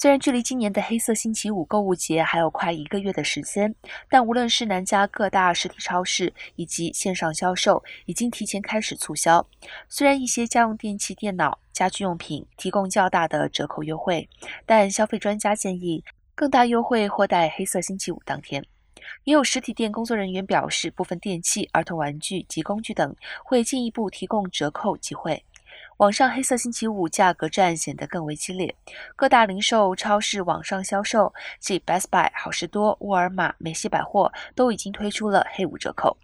[0.00, 3.74] 虽然距离今年的黑色星期五购物节还有快一个月的时间，
[4.08, 9.44] 但无论是南加各大实体超市以及线上销售，已经提前开始促销。
[9.88, 14.28] 虽然一些家用电器、电脑、家居用品提供较大的折扣优惠，
[14.64, 16.04] 但消费专家建议
[16.36, 18.64] 更大优惠或在黑色星期五当天。
[19.24, 25.44] 也有实体店工作人员表示，部分电器、儿童玩具及工具等会进一步提供折扣机会。
[25.98, 28.72] 网上黑色星期五价格战显得更为激烈，
[29.16, 36.16] 各大零售超市网上销售，即 Best Buy、好事多、沃尔玛、美西百货都已经推出了黑五折扣。